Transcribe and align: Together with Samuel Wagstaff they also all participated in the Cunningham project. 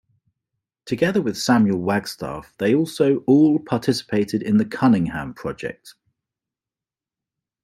Together 0.85 1.21
with 1.21 1.37
Samuel 1.37 1.77
Wagstaff 1.77 2.55
they 2.57 2.73
also 2.73 3.17
all 3.27 3.59
participated 3.59 4.41
in 4.41 4.57
the 4.57 4.65
Cunningham 4.65 5.35
project. 5.35 5.93